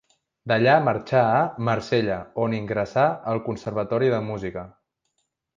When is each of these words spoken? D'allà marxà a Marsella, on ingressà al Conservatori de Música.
D'allà 0.51 0.77
marxà 0.85 1.19
a 1.33 1.43
Marsella, 1.67 2.17
on 2.45 2.57
ingressà 2.63 3.07
al 3.35 3.45
Conservatori 3.51 4.13
de 4.15 4.23
Música. 4.31 4.69